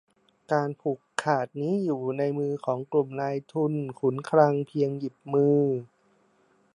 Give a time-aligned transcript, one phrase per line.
[0.51, 5.59] การผูกขาดนี้อยู่ในมือของกลุ่มนายทุนขุนคลังเพียงหยิบมือ